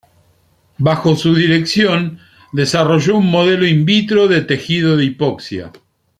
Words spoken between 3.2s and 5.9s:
modelo in vitro de tejido de hipoxia.